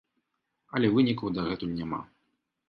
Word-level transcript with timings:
Але 0.79 0.87
вынікаў 0.95 1.27
дагэтуль 1.39 1.77
няма. 1.83 2.01